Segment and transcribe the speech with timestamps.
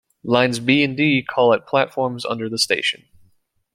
[0.23, 3.03] Lines B and D call at platforms under the station.